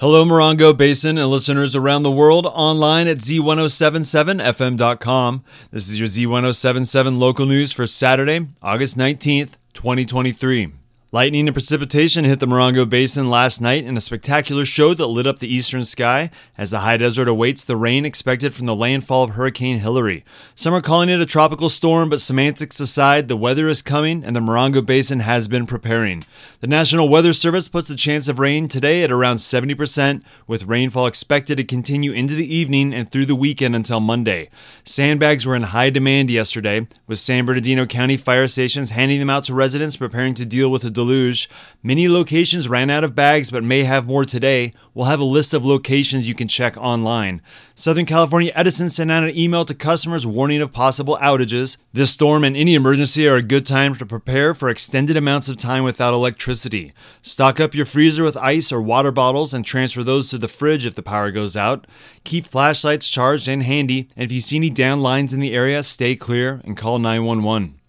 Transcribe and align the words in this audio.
Hello, 0.00 0.24
Morongo 0.24 0.74
Basin 0.74 1.18
and 1.18 1.28
listeners 1.28 1.76
around 1.76 2.04
the 2.04 2.10
world 2.10 2.46
online 2.46 3.06
at 3.06 3.18
Z1077FM.com. 3.18 5.44
This 5.70 5.90
is 5.90 5.98
your 5.98 6.08
Z1077 6.08 7.18
local 7.18 7.44
news 7.44 7.70
for 7.70 7.86
Saturday, 7.86 8.46
August 8.62 8.96
19th, 8.96 9.58
2023. 9.74 10.79
Lightning 11.12 11.48
and 11.48 11.54
precipitation 11.56 12.24
hit 12.24 12.38
the 12.38 12.46
Morongo 12.46 12.88
Basin 12.88 13.28
last 13.28 13.60
night 13.60 13.84
in 13.84 13.96
a 13.96 14.00
spectacular 14.00 14.64
show 14.64 14.94
that 14.94 15.08
lit 15.08 15.26
up 15.26 15.40
the 15.40 15.52
eastern 15.52 15.82
sky 15.82 16.30
as 16.56 16.70
the 16.70 16.78
high 16.78 16.98
desert 16.98 17.26
awaits 17.26 17.64
the 17.64 17.76
rain 17.76 18.04
expected 18.04 18.54
from 18.54 18.66
the 18.66 18.76
landfall 18.76 19.24
of 19.24 19.30
Hurricane 19.30 19.80
Hilary. 19.80 20.24
Some 20.54 20.72
are 20.72 20.80
calling 20.80 21.08
it 21.08 21.20
a 21.20 21.26
tropical 21.26 21.68
storm, 21.68 22.10
but 22.10 22.20
semantics 22.20 22.78
aside, 22.78 23.26
the 23.26 23.36
weather 23.36 23.66
is 23.66 23.82
coming 23.82 24.22
and 24.22 24.36
the 24.36 24.40
Morongo 24.40 24.86
Basin 24.86 25.18
has 25.18 25.48
been 25.48 25.66
preparing. 25.66 26.24
The 26.60 26.68
National 26.68 27.08
Weather 27.08 27.32
Service 27.32 27.68
puts 27.68 27.88
the 27.88 27.96
chance 27.96 28.28
of 28.28 28.38
rain 28.38 28.68
today 28.68 29.02
at 29.02 29.10
around 29.10 29.38
70%, 29.38 30.22
with 30.46 30.62
rainfall 30.62 31.08
expected 31.08 31.56
to 31.56 31.64
continue 31.64 32.12
into 32.12 32.36
the 32.36 32.54
evening 32.54 32.94
and 32.94 33.10
through 33.10 33.26
the 33.26 33.34
weekend 33.34 33.74
until 33.74 33.98
Monday. 33.98 34.48
Sandbags 34.84 35.44
were 35.44 35.56
in 35.56 35.62
high 35.62 35.90
demand 35.90 36.30
yesterday, 36.30 36.86
with 37.08 37.18
San 37.18 37.46
Bernardino 37.46 37.84
County 37.84 38.16
fire 38.16 38.46
stations 38.46 38.90
handing 38.90 39.18
them 39.18 39.30
out 39.30 39.42
to 39.42 39.54
residents 39.54 39.96
preparing 39.96 40.34
to 40.34 40.46
deal 40.46 40.70
with 40.70 40.84
a 40.84 40.99
deluge. 41.00 41.48
Many 41.82 42.08
locations 42.08 42.68
ran 42.68 42.90
out 42.90 43.04
of 43.04 43.14
bags 43.14 43.50
but 43.50 43.64
may 43.64 43.84
have 43.84 44.06
more 44.06 44.26
today. 44.26 44.72
We'll 44.92 45.06
have 45.06 45.20
a 45.20 45.24
list 45.24 45.54
of 45.54 45.64
locations 45.64 46.28
you 46.28 46.34
can 46.34 46.46
check 46.46 46.76
online. 46.76 47.40
Southern 47.74 48.04
California 48.04 48.52
Edison 48.54 48.90
sent 48.90 49.10
out 49.10 49.24
an 49.24 49.36
email 49.36 49.64
to 49.64 49.74
customers 49.74 50.26
warning 50.26 50.60
of 50.60 50.72
possible 50.72 51.18
outages. 51.22 51.78
This 51.94 52.10
storm 52.10 52.44
and 52.44 52.54
any 52.54 52.74
emergency 52.74 53.26
are 53.26 53.36
a 53.36 53.42
good 53.42 53.64
time 53.64 53.94
to 53.94 54.04
prepare 54.04 54.52
for 54.52 54.68
extended 54.68 55.16
amounts 55.16 55.48
of 55.48 55.56
time 55.56 55.84
without 55.84 56.12
electricity. 56.12 56.92
Stock 57.22 57.58
up 57.58 57.74
your 57.74 57.86
freezer 57.86 58.22
with 58.22 58.36
ice 58.36 58.70
or 58.70 58.82
water 58.82 59.10
bottles 59.10 59.54
and 59.54 59.64
transfer 59.64 60.04
those 60.04 60.28
to 60.28 60.36
the 60.36 60.48
fridge 60.48 60.84
if 60.84 60.94
the 60.94 61.02
power 61.02 61.30
goes 61.30 61.56
out. 61.56 61.86
Keep 62.24 62.46
flashlights 62.46 63.08
charged 63.08 63.48
and 63.48 63.62
handy, 63.62 64.06
and 64.14 64.24
if 64.24 64.32
you 64.32 64.42
see 64.42 64.56
any 64.56 64.68
down 64.68 65.00
lines 65.00 65.32
in 65.32 65.40
the 65.40 65.54
area, 65.54 65.82
stay 65.82 66.14
clear 66.14 66.60
and 66.64 66.76
call 66.76 66.98
911. 66.98 67.79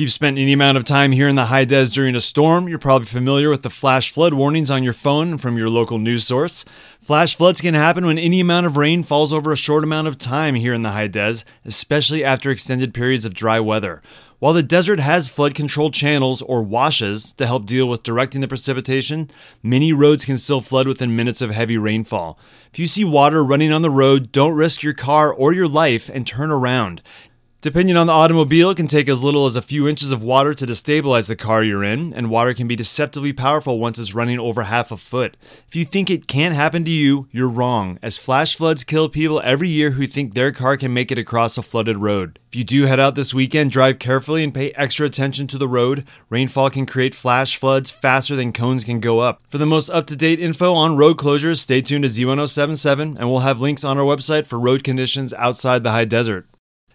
If 0.00 0.04
you've 0.04 0.12
spent 0.12 0.38
any 0.38 0.54
amount 0.54 0.78
of 0.78 0.84
time 0.84 1.12
here 1.12 1.28
in 1.28 1.36
the 1.36 1.44
high 1.44 1.66
des 1.66 1.84
during 1.92 2.16
a 2.16 2.22
storm, 2.22 2.70
you're 2.70 2.78
probably 2.78 3.04
familiar 3.04 3.50
with 3.50 3.60
the 3.60 3.68
flash 3.68 4.10
flood 4.10 4.32
warnings 4.32 4.70
on 4.70 4.82
your 4.82 4.94
phone 4.94 5.36
from 5.36 5.58
your 5.58 5.68
local 5.68 5.98
news 5.98 6.26
source. 6.26 6.64
Flash 7.02 7.36
floods 7.36 7.60
can 7.60 7.74
happen 7.74 8.06
when 8.06 8.18
any 8.18 8.40
amount 8.40 8.64
of 8.64 8.78
rain 8.78 9.02
falls 9.02 9.30
over 9.30 9.52
a 9.52 9.56
short 9.56 9.84
amount 9.84 10.08
of 10.08 10.16
time 10.16 10.54
here 10.54 10.72
in 10.72 10.80
the 10.80 10.92
high 10.92 11.06
des, 11.06 11.40
especially 11.66 12.24
after 12.24 12.50
extended 12.50 12.94
periods 12.94 13.26
of 13.26 13.34
dry 13.34 13.60
weather. 13.60 14.00
While 14.38 14.54
the 14.54 14.62
desert 14.62 15.00
has 15.00 15.28
flood 15.28 15.54
control 15.54 15.90
channels 15.90 16.40
or 16.40 16.62
washes 16.62 17.34
to 17.34 17.46
help 17.46 17.66
deal 17.66 17.86
with 17.86 18.02
directing 18.02 18.40
the 18.40 18.48
precipitation, 18.48 19.28
many 19.62 19.92
roads 19.92 20.24
can 20.24 20.38
still 20.38 20.62
flood 20.62 20.88
within 20.88 21.14
minutes 21.14 21.42
of 21.42 21.50
heavy 21.50 21.76
rainfall. 21.76 22.38
If 22.72 22.78
you 22.78 22.86
see 22.86 23.04
water 23.04 23.44
running 23.44 23.70
on 23.70 23.82
the 23.82 23.90
road, 23.90 24.32
don't 24.32 24.54
risk 24.54 24.82
your 24.82 24.94
car 24.94 25.30
or 25.30 25.52
your 25.52 25.68
life 25.68 26.08
and 26.08 26.26
turn 26.26 26.50
around. 26.50 27.02
Depending 27.62 27.94
on 27.94 28.06
the 28.06 28.14
automobile, 28.14 28.70
it 28.70 28.76
can 28.78 28.86
take 28.86 29.06
as 29.06 29.22
little 29.22 29.44
as 29.44 29.54
a 29.54 29.60
few 29.60 29.86
inches 29.86 30.12
of 30.12 30.22
water 30.22 30.54
to 30.54 30.66
destabilize 30.66 31.28
the 31.28 31.36
car 31.36 31.62
you're 31.62 31.84
in, 31.84 32.14
and 32.14 32.30
water 32.30 32.54
can 32.54 32.66
be 32.66 32.74
deceptively 32.74 33.34
powerful 33.34 33.78
once 33.78 33.98
it's 33.98 34.14
running 34.14 34.38
over 34.38 34.62
half 34.62 34.90
a 34.90 34.96
foot. 34.96 35.36
If 35.68 35.76
you 35.76 35.84
think 35.84 36.08
it 36.08 36.26
can't 36.26 36.54
happen 36.54 36.86
to 36.86 36.90
you, 36.90 37.28
you're 37.30 37.50
wrong, 37.50 37.98
as 38.00 38.16
flash 38.16 38.56
floods 38.56 38.82
kill 38.82 39.10
people 39.10 39.42
every 39.44 39.68
year 39.68 39.90
who 39.90 40.06
think 40.06 40.32
their 40.32 40.52
car 40.52 40.78
can 40.78 40.94
make 40.94 41.12
it 41.12 41.18
across 41.18 41.58
a 41.58 41.62
flooded 41.62 41.98
road. 41.98 42.38
If 42.48 42.56
you 42.56 42.64
do 42.64 42.86
head 42.86 42.98
out 42.98 43.14
this 43.14 43.34
weekend, 43.34 43.72
drive 43.72 43.98
carefully 43.98 44.42
and 44.42 44.54
pay 44.54 44.70
extra 44.70 45.04
attention 45.04 45.46
to 45.48 45.58
the 45.58 45.68
road. 45.68 46.06
Rainfall 46.30 46.70
can 46.70 46.86
create 46.86 47.14
flash 47.14 47.58
floods 47.58 47.90
faster 47.90 48.36
than 48.36 48.54
cones 48.54 48.84
can 48.84 49.00
go 49.00 49.18
up. 49.18 49.42
For 49.50 49.58
the 49.58 49.66
most 49.66 49.90
up 49.90 50.06
to 50.06 50.16
date 50.16 50.40
info 50.40 50.72
on 50.72 50.96
road 50.96 51.18
closures, 51.18 51.58
stay 51.58 51.82
tuned 51.82 52.04
to 52.04 52.08
Z1077, 52.08 53.18
and 53.18 53.30
we'll 53.30 53.40
have 53.40 53.60
links 53.60 53.84
on 53.84 53.98
our 53.98 54.04
website 54.04 54.46
for 54.46 54.58
road 54.58 54.82
conditions 54.82 55.34
outside 55.34 55.84
the 55.84 55.92
high 55.92 56.06
desert. 56.06 56.46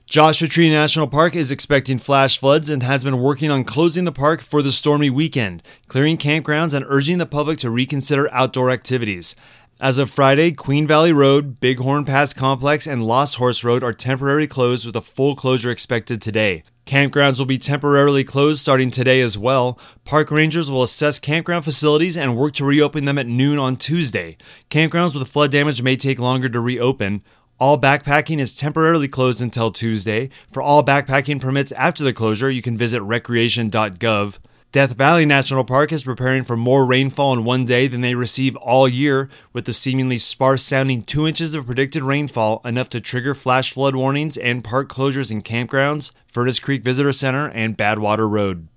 Joshua 0.05 0.47
Tree 0.47 0.69
National 0.69 1.07
Park 1.07 1.35
is 1.35 1.49
expecting 1.49 1.97
flash 1.97 2.37
floods 2.37 2.69
and 2.69 2.83
has 2.83 3.03
been 3.03 3.17
working 3.17 3.49
on 3.49 3.63
closing 3.63 4.03
the 4.03 4.11
park 4.11 4.43
for 4.43 4.61
the 4.61 4.71
stormy 4.71 5.09
weekend, 5.09 5.63
clearing 5.87 6.15
campgrounds 6.15 6.75
and 6.75 6.85
urging 6.87 7.17
the 7.17 7.25
public 7.25 7.57
to 7.57 7.71
reconsider 7.71 8.31
outdoor 8.31 8.69
activities. 8.69 9.35
As 9.81 9.97
of 9.97 10.11
Friday, 10.11 10.51
Queen 10.51 10.85
Valley 10.85 11.11
Road, 11.11 11.59
Bighorn 11.59 12.05
Pass 12.05 12.35
Complex, 12.35 12.85
and 12.85 13.03
Lost 13.03 13.37
Horse 13.37 13.63
Road 13.63 13.83
are 13.83 13.93
temporarily 13.93 14.45
closed 14.45 14.85
with 14.85 14.95
a 14.95 15.01
full 15.01 15.35
closure 15.35 15.71
expected 15.71 16.21
today. 16.21 16.63
Campgrounds 16.85 17.39
will 17.39 17.47
be 17.47 17.57
temporarily 17.57 18.23
closed 18.23 18.61
starting 18.61 18.91
today 18.91 19.21
as 19.21 19.39
well. 19.39 19.79
Park 20.03 20.29
rangers 20.29 20.69
will 20.69 20.83
assess 20.83 21.17
campground 21.17 21.65
facilities 21.65 22.15
and 22.15 22.37
work 22.37 22.53
to 22.53 22.63
reopen 22.63 23.05
them 23.05 23.17
at 23.17 23.25
noon 23.25 23.57
on 23.57 23.75
Tuesday. 23.75 24.37
Campgrounds 24.69 25.15
with 25.15 25.27
flood 25.27 25.51
damage 25.51 25.81
may 25.81 25.95
take 25.95 26.19
longer 26.19 26.47
to 26.47 26.59
reopen. 26.59 27.23
All 27.57 27.79
backpacking 27.79 28.39
is 28.39 28.53
temporarily 28.53 29.07
closed 29.07 29.41
until 29.41 29.71
Tuesday. 29.71 30.29
For 30.51 30.61
all 30.61 30.83
backpacking 30.83 31.39
permits 31.39 31.71
after 31.71 32.03
the 32.03 32.11
closure, 32.11 32.51
you 32.51 32.61
can 32.61 32.77
visit 32.77 33.01
recreation.gov. 33.01 34.39
Death 34.73 34.97
Valley 34.97 35.25
National 35.25 35.63
Park 35.63 35.93
is 35.93 36.03
preparing 36.03 36.43
for 36.43 36.57
more 36.57 36.85
rainfall 36.85 37.31
in 37.31 37.45
one 37.45 37.63
day 37.63 37.87
than 37.87 38.01
they 38.01 38.13
receive 38.13 38.57
all 38.57 38.89
year, 38.89 39.29
with 39.53 39.63
the 39.63 39.71
seemingly 39.71 40.17
sparse 40.17 40.63
sounding 40.63 41.01
2 41.01 41.25
inches 41.25 41.55
of 41.55 41.65
predicted 41.65 42.03
rainfall, 42.03 42.59
enough 42.65 42.89
to 42.89 42.99
trigger 42.99 43.33
flash 43.33 43.71
flood 43.71 43.95
warnings 43.95 44.35
and 44.35 44.61
park 44.61 44.89
closures 44.89 45.31
in 45.31 45.41
campgrounds, 45.41 46.11
Furnace 46.29 46.59
Creek 46.59 46.83
Visitor 46.83 47.13
Center, 47.13 47.47
and 47.47 47.77
Badwater 47.77 48.29
Road. 48.29 48.67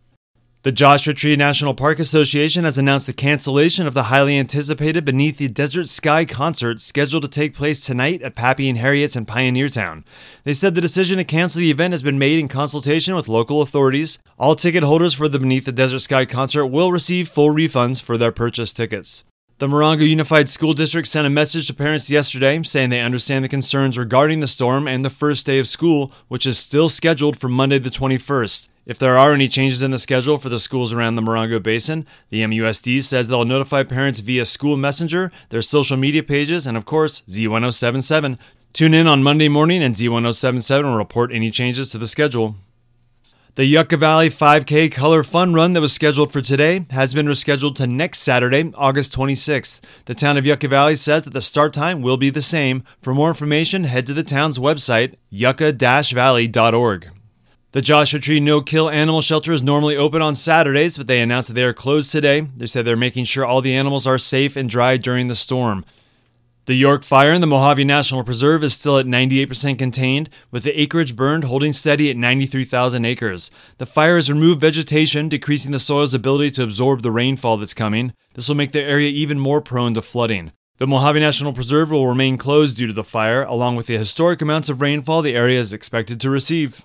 The 0.62 0.72
Joshua 0.72 1.14
Tree 1.14 1.36
National 1.36 1.72
Park 1.72 2.00
Association 2.00 2.64
has 2.64 2.76
announced 2.76 3.06
the 3.06 3.12
cancellation 3.12 3.86
of 3.86 3.94
the 3.94 4.04
highly 4.04 4.36
anticipated 4.36 5.04
Beneath 5.04 5.38
the 5.38 5.46
Desert 5.46 5.86
Sky 5.86 6.24
concert 6.24 6.80
scheduled 6.80 7.22
to 7.22 7.28
take 7.28 7.54
place 7.54 7.86
tonight 7.86 8.22
at 8.22 8.34
Pappy 8.34 8.68
and 8.68 8.76
Harriet's 8.76 9.14
in 9.14 9.24
Pioneertown. 9.24 10.02
They 10.42 10.52
said 10.52 10.74
the 10.74 10.80
decision 10.80 11.18
to 11.18 11.24
cancel 11.24 11.60
the 11.60 11.70
event 11.70 11.92
has 11.92 12.02
been 12.02 12.18
made 12.18 12.40
in 12.40 12.48
consultation 12.48 13.14
with 13.14 13.28
local 13.28 13.62
authorities. 13.62 14.18
All 14.36 14.56
ticket 14.56 14.82
holders 14.82 15.14
for 15.14 15.28
the 15.28 15.38
Beneath 15.38 15.64
the 15.64 15.70
Desert 15.70 16.00
Sky 16.00 16.26
concert 16.26 16.66
will 16.66 16.90
receive 16.90 17.28
full 17.28 17.54
refunds 17.54 18.02
for 18.02 18.18
their 18.18 18.32
purchased 18.32 18.76
tickets. 18.76 19.22
The 19.58 19.68
Morongo 19.68 20.08
Unified 20.08 20.48
School 20.48 20.72
District 20.72 21.06
sent 21.06 21.26
a 21.26 21.30
message 21.30 21.68
to 21.68 21.74
parents 21.74 22.10
yesterday 22.10 22.60
saying 22.64 22.90
they 22.90 23.00
understand 23.00 23.44
the 23.44 23.48
concerns 23.48 23.96
regarding 23.96 24.40
the 24.40 24.48
storm 24.48 24.88
and 24.88 25.04
the 25.04 25.10
first 25.10 25.46
day 25.46 25.60
of 25.60 25.68
school, 25.68 26.10
which 26.26 26.46
is 26.46 26.58
still 26.58 26.88
scheduled 26.88 27.36
for 27.36 27.48
Monday 27.48 27.78
the 27.78 27.90
21st. 27.90 28.68
If 28.88 28.98
there 28.98 29.18
are 29.18 29.34
any 29.34 29.48
changes 29.48 29.82
in 29.82 29.90
the 29.90 29.98
schedule 29.98 30.38
for 30.38 30.48
the 30.48 30.58
schools 30.58 30.94
around 30.94 31.16
the 31.16 31.20
Morongo 31.20 31.62
Basin, 31.62 32.06
the 32.30 32.40
MUSD 32.40 33.02
says 33.02 33.28
they'll 33.28 33.44
notify 33.44 33.82
parents 33.82 34.20
via 34.20 34.46
School 34.46 34.78
Messenger, 34.78 35.30
their 35.50 35.60
social 35.60 35.98
media 35.98 36.22
pages, 36.22 36.66
and 36.66 36.74
of 36.74 36.86
course, 36.86 37.20
Z1077. 37.28 38.38
Tune 38.72 38.94
in 38.94 39.06
on 39.06 39.22
Monday 39.22 39.48
morning 39.48 39.82
and 39.82 39.94
Z1077 39.94 40.84
will 40.84 40.96
report 40.96 41.34
any 41.34 41.50
changes 41.50 41.90
to 41.90 41.98
the 41.98 42.06
schedule. 42.06 42.56
The 43.56 43.66
Yucca 43.66 43.98
Valley 43.98 44.30
5K 44.30 44.90
Color 44.90 45.22
Fun 45.22 45.52
Run 45.52 45.74
that 45.74 45.82
was 45.82 45.92
scheduled 45.92 46.32
for 46.32 46.40
today 46.40 46.86
has 46.88 47.12
been 47.12 47.26
rescheduled 47.26 47.74
to 47.74 47.86
next 47.86 48.20
Saturday, 48.20 48.72
August 48.74 49.14
26th. 49.14 49.82
The 50.06 50.14
town 50.14 50.38
of 50.38 50.46
Yucca 50.46 50.68
Valley 50.68 50.94
says 50.94 51.24
that 51.24 51.34
the 51.34 51.42
start 51.42 51.74
time 51.74 52.00
will 52.00 52.16
be 52.16 52.30
the 52.30 52.40
same. 52.40 52.84
For 53.02 53.12
more 53.12 53.28
information, 53.28 53.84
head 53.84 54.06
to 54.06 54.14
the 54.14 54.22
town's 54.22 54.58
website, 54.58 55.16
yucca-valley.org. 55.28 57.17
The 57.72 57.82
Joshua 57.82 58.18
Tree 58.18 58.40
No 58.40 58.62
Kill 58.62 58.88
Animal 58.88 59.20
Shelter 59.20 59.52
is 59.52 59.62
normally 59.62 59.94
open 59.94 60.22
on 60.22 60.34
Saturdays, 60.34 60.96
but 60.96 61.06
they 61.06 61.20
announced 61.20 61.48
that 61.48 61.54
they 61.54 61.64
are 61.64 61.74
closed 61.74 62.10
today. 62.10 62.40
They 62.40 62.64
said 62.64 62.86
they're 62.86 62.96
making 62.96 63.24
sure 63.24 63.44
all 63.44 63.60
the 63.60 63.74
animals 63.74 64.06
are 64.06 64.16
safe 64.16 64.56
and 64.56 64.70
dry 64.70 64.96
during 64.96 65.26
the 65.26 65.34
storm. 65.34 65.84
The 66.64 66.72
York 66.72 67.04
Fire 67.04 67.30
in 67.30 67.42
the 67.42 67.46
Mojave 67.46 67.84
National 67.84 68.24
Preserve 68.24 68.64
is 68.64 68.72
still 68.72 68.96
at 68.96 69.04
98% 69.04 69.78
contained, 69.78 70.30
with 70.50 70.62
the 70.62 70.80
acreage 70.80 71.14
burned 71.14 71.44
holding 71.44 71.74
steady 71.74 72.08
at 72.08 72.16
93,000 72.16 73.04
acres. 73.04 73.50
The 73.76 73.84
fire 73.84 74.16
has 74.16 74.30
removed 74.30 74.62
vegetation, 74.62 75.28
decreasing 75.28 75.70
the 75.70 75.78
soil's 75.78 76.14
ability 76.14 76.52
to 76.52 76.62
absorb 76.62 77.02
the 77.02 77.10
rainfall 77.10 77.58
that's 77.58 77.74
coming. 77.74 78.14
This 78.32 78.48
will 78.48 78.56
make 78.56 78.72
the 78.72 78.82
area 78.82 79.10
even 79.10 79.38
more 79.38 79.60
prone 79.60 79.92
to 79.92 80.00
flooding. 80.00 80.52
The 80.78 80.86
Mojave 80.86 81.20
National 81.20 81.52
Preserve 81.52 81.90
will 81.90 82.08
remain 82.08 82.38
closed 82.38 82.78
due 82.78 82.86
to 82.86 82.94
the 82.94 83.04
fire, 83.04 83.42
along 83.42 83.76
with 83.76 83.88
the 83.88 83.98
historic 83.98 84.40
amounts 84.40 84.70
of 84.70 84.80
rainfall 84.80 85.20
the 85.20 85.34
area 85.34 85.60
is 85.60 85.74
expected 85.74 86.18
to 86.22 86.30
receive. 86.30 86.82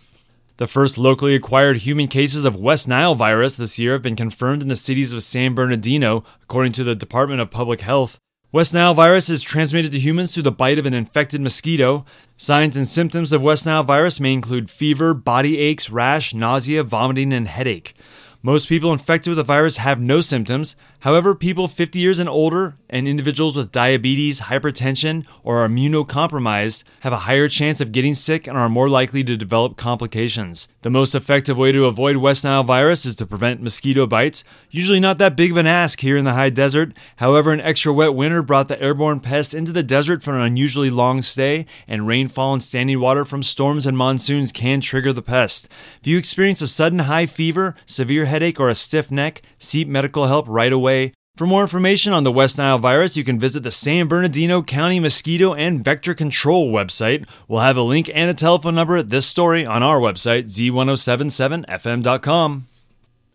The 0.64 0.68
first 0.68 0.98
locally 0.98 1.36
acquired 1.36 1.80
human 1.80 2.08
cases 2.08 2.46
of 2.46 2.56
West 2.56 2.88
Nile 2.88 3.16
virus 3.16 3.58
this 3.58 3.78
year 3.78 3.92
have 3.92 4.02
been 4.02 4.16
confirmed 4.16 4.62
in 4.62 4.70
the 4.70 4.78
cities 4.78 5.12
of 5.12 5.22
San 5.22 5.54
Bernardino, 5.54 6.24
according 6.42 6.72
to 6.72 6.86
the 6.86 6.96
Department 6.96 7.42
of 7.42 7.52
Public 7.52 7.82
Health. 7.82 8.18
West 8.54 8.74
Nile 8.74 8.94
virus 8.94 9.30
is 9.30 9.42
transmitted 9.42 9.92
to 9.92 10.00
humans 10.00 10.34
through 10.34 10.44
the 10.44 10.54
bite 10.54 10.80
of 10.80 10.86
an 10.86 10.94
infected 10.94 11.42
mosquito. 11.42 12.06
Signs 12.38 12.78
and 12.78 12.88
symptoms 12.88 13.34
of 13.34 13.42
West 13.42 13.66
Nile 13.66 13.84
virus 13.84 14.22
may 14.22 14.32
include 14.32 14.70
fever, 14.70 15.14
body 15.14 15.58
aches, 15.58 15.90
rash, 15.90 16.34
nausea, 16.34 16.82
vomiting, 16.82 17.34
and 17.34 17.50
headache. 17.50 17.94
Most 18.46 18.68
people 18.68 18.92
infected 18.92 19.32
with 19.32 19.38
the 19.38 19.44
virus 19.46 19.78
have 19.78 20.02
no 20.02 20.20
symptoms. 20.20 20.76
However, 21.00 21.34
people 21.34 21.70
50 21.70 21.98
years 21.98 22.20
and 22.20 22.28
older 22.28 22.76
and 22.90 23.08
individuals 23.08 23.56
with 23.56 23.72
diabetes, 23.72 24.42
hypertension, 24.42 25.26
or 25.44 25.66
immunocompromised 25.66 26.84
have 27.02 27.14
a 27.14 27.20
higher 27.20 27.48
chance 27.48 27.80
of 27.80 27.94
getting 27.94 28.14
sick 28.14 28.46
and 28.46 28.58
are 28.58 28.68
more 28.68 28.90
likely 28.90 29.24
to 29.24 29.38
develop 29.38 29.78
complications. 29.78 30.68
The 30.82 30.90
most 30.90 31.16
effective 31.16 31.58
way 31.58 31.72
to 31.72 31.86
avoid 31.86 32.18
West 32.18 32.44
Nile 32.44 32.66
virus 32.66 33.06
is 33.06 33.16
to 33.16 33.26
prevent 33.26 33.62
mosquito 33.62 34.06
bites. 34.06 34.44
Usually 34.70 35.00
not 35.00 35.20
that 35.20 35.38
big 35.38 35.52
of 35.52 35.58
an 35.58 35.66
ask 35.66 36.02
here 36.02 36.18
in 36.18 36.26
the 36.26 36.34
high 36.34 36.50
desert. 36.50 36.92
However, 37.16 37.54
an 37.54 37.62
extra 37.62 37.94
wet 37.94 38.14
winter 38.14 38.42
brought 38.42 38.68
the 38.68 38.82
airborne 38.82 39.22
pest 39.22 39.54
into 39.54 39.72
the 39.72 39.84
desert 39.84 40.22
for 40.22 40.32
an 40.32 40.42
unusually 40.42 40.90
long 40.90 41.22
stay, 41.22 41.66
and 41.88 42.08
rainfall 42.08 42.52
and 42.52 42.64
standing 42.64 43.00
water 43.00 43.24
from 43.24 43.42
storms 43.42 43.88
and 43.88 43.98
monsoons 43.98 44.52
can 44.52 44.82
trigger 44.82 45.14
the 45.14 45.22
pest. 45.22 45.70
If 46.02 46.08
you 46.08 46.18
experience 46.18 46.62
a 46.62 46.68
sudden 46.68 47.00
high 47.00 47.26
fever, 47.26 47.76
severe 47.86 48.26
headache, 48.34 48.60
or 48.60 48.68
a 48.68 48.76
stiff 48.76 49.10
neck, 49.12 49.44
seek 49.60 49.88
medical 49.88 50.26
help 50.26 50.48
right 50.50 50.74
away. 50.74 51.14
For 51.38 51.46
more 51.46 51.62
information 51.62 52.14
on 52.14 52.24
the 52.24 52.32
West 52.32 52.58
Nile 52.58 52.80
virus, 52.80 53.16
you 53.16 53.24
can 53.24 53.40
visit 53.40 53.62
the 53.64 53.72
San 53.72 54.08
Bernardino 54.08 54.64
County 54.64 55.00
Mosquito 55.00 55.54
and 55.54 55.86
Vector 55.86 56.14
Control 56.14 56.70
website. 56.72 57.26
We'll 57.48 57.62
have 57.62 57.78
a 57.78 57.82
link 57.82 58.12
and 58.14 58.30
a 58.30 58.34
telephone 58.34 58.76
number 58.76 58.98
at 58.98 59.08
this 59.10 59.26
story 59.26 59.66
on 59.66 59.82
our 59.82 60.00
website, 60.00 60.46
z1077fm.com. 60.46 62.68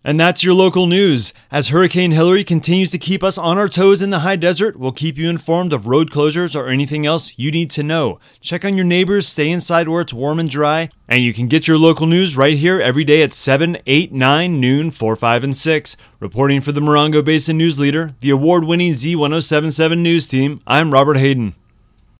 And 0.04 0.18
that's 0.18 0.44
your 0.44 0.54
local 0.54 0.86
news. 0.86 1.32
As 1.50 1.68
Hurricane 1.68 2.12
Hilary 2.12 2.44
continues 2.44 2.92
to 2.92 2.98
keep 2.98 3.24
us 3.24 3.36
on 3.36 3.58
our 3.58 3.68
toes 3.68 4.00
in 4.00 4.10
the 4.10 4.20
high 4.20 4.36
desert, 4.36 4.78
we'll 4.78 4.92
keep 4.92 5.18
you 5.18 5.28
informed 5.28 5.72
of 5.72 5.86
road 5.86 6.10
closures 6.10 6.54
or 6.54 6.68
anything 6.68 7.04
else 7.04 7.32
you 7.36 7.50
need 7.50 7.70
to 7.72 7.82
know. 7.82 8.20
Check 8.40 8.64
on 8.64 8.76
your 8.76 8.86
neighbors, 8.86 9.26
stay 9.26 9.50
inside 9.50 9.88
where 9.88 10.00
it's 10.00 10.12
warm 10.14 10.38
and 10.38 10.48
dry, 10.48 10.88
and 11.08 11.22
you 11.22 11.34
can 11.34 11.48
get 11.48 11.66
your 11.66 11.78
local 11.78 12.06
news 12.06 12.36
right 12.36 12.56
here 12.56 12.80
every 12.80 13.04
day 13.04 13.22
at 13.22 13.34
7, 13.34 13.76
8, 13.86 14.12
9, 14.12 14.60
noon, 14.60 14.90
4, 14.90 15.16
5, 15.16 15.44
and 15.44 15.56
6. 15.56 15.96
Reporting 16.20 16.60
for 16.60 16.72
the 16.72 16.80
Morongo 16.80 17.24
Basin 17.24 17.58
News 17.58 17.80
Leader, 17.80 18.14
the 18.20 18.30
award 18.30 18.64
winning 18.64 18.92
Z1077 18.92 19.98
News 19.98 20.28
Team, 20.28 20.60
I'm 20.66 20.92
Robert 20.92 21.16
Hayden. 21.16 21.54